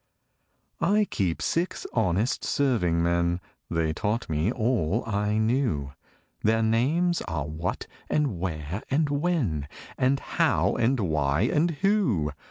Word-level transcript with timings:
I 0.79 1.05
Keep 1.05 1.43
six 1.43 1.85
honest 1.93 2.43
serving 2.43 3.03
men: 3.03 3.39
(They 3.69 3.93
taught 3.93 4.27
me 4.29 4.51
all 4.51 5.03
I 5.05 5.37
knew) 5.37 5.93
Their 6.41 6.63
names 6.63 7.21
are 7.27 7.45
What 7.45 7.85
and 8.09 8.39
Where 8.39 8.81
and 8.89 9.09
When 9.09 9.67
And 9.99 10.19
How 10.19 10.73
and 10.75 11.01
Why 11.01 11.41
and 11.41 11.69
Who. 11.85 12.31